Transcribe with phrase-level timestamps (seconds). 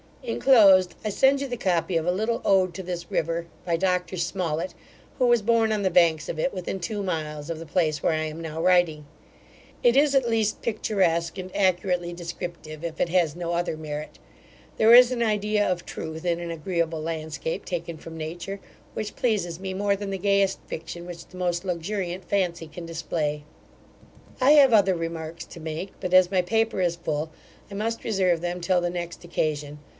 [0.23, 4.17] Inclosed I send you the copy of a little ode to this river, by Dr
[4.17, 4.73] Smollett,
[5.19, 8.11] who was born on the banks of it, within two miles of the place where
[8.13, 9.05] I am now writing.
[9.81, 14.19] It is at least picturesque and accurately descriptive, if it has no other merit.
[14.77, 18.59] There is an idea of truth in an agreeable landscape taken from nature,
[18.93, 23.43] which pleases me more than the gayest fiction which the most luxuriant fancy can display.
[24.39, 27.31] I have other remarks to make; but as my paper is full,
[27.69, 29.79] I must reserve them till the next occasion.